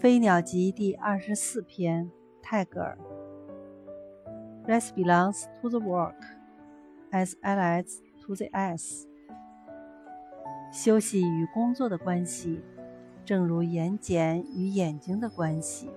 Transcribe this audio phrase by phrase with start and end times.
[0.00, 2.10] 飞鸟集》第二十四篇，
[2.40, 2.96] 泰戈尔。
[4.66, 6.16] Rest belongs to the work,
[7.10, 9.04] as allies to the eyes。
[10.72, 12.62] 休息与工作的关系，
[13.26, 15.90] 正如眼睑与眼睛的关系。